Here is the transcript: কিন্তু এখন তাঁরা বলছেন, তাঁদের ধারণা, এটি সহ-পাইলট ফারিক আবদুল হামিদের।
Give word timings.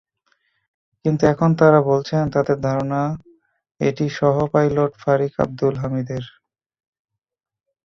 কিন্তু 1.05 1.23
এখন 1.33 1.49
তাঁরা 1.59 1.79
বলছেন, 1.91 2.23
তাঁদের 2.33 2.57
ধারণা, 2.67 3.01
এটি 3.81 4.05
সহ-পাইলট 4.17 4.91
ফারিক 5.01 5.33
আবদুল 5.43 5.75
হামিদের। 5.81 6.23